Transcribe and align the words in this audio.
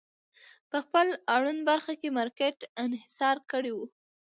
په 0.69 0.77
خپل 0.85 1.07
اړونده 1.35 1.65
برخه 1.71 1.93
کې 1.99 2.09
مارکېټ 2.17 2.57
انحصار 2.83 3.37
کړی 3.51 3.71
و. 3.73 3.77